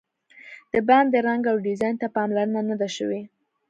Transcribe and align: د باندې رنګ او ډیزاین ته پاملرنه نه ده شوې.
د 0.71 0.73
باندې 0.89 1.17
رنګ 1.27 1.43
او 1.51 1.57
ډیزاین 1.65 1.95
ته 2.01 2.07
پاملرنه 2.15 2.61
نه 2.69 2.75
ده 2.81 2.87
شوې. 2.95 3.21